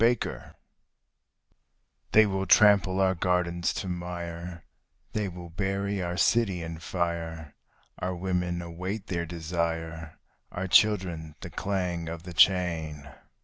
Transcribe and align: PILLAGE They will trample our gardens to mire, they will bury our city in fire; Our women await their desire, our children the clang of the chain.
PILLAGE 0.01 0.55
They 2.11 2.25
will 2.25 2.47
trample 2.47 2.99
our 2.99 3.13
gardens 3.13 3.71
to 3.75 3.87
mire, 3.87 4.65
they 5.13 5.27
will 5.29 5.51
bury 5.51 6.01
our 6.01 6.17
city 6.17 6.63
in 6.63 6.79
fire; 6.79 7.53
Our 7.99 8.15
women 8.15 8.63
await 8.63 9.05
their 9.05 9.27
desire, 9.27 10.17
our 10.51 10.67
children 10.67 11.35
the 11.41 11.51
clang 11.51 12.09
of 12.09 12.23
the 12.23 12.33
chain. 12.33 13.11